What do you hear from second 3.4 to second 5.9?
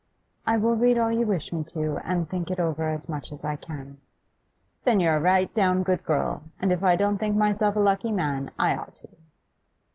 I can.' 'Then you're a right down